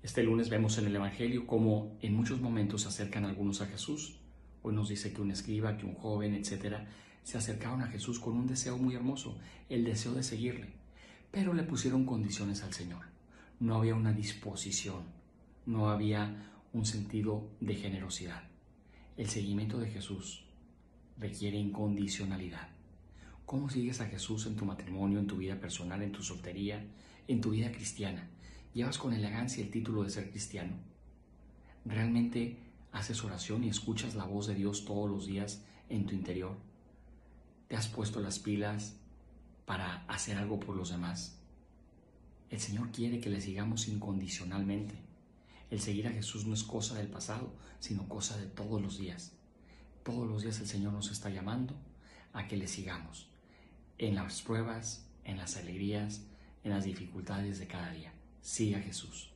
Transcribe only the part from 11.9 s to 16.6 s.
condiciones al Señor. No había una disposición, no había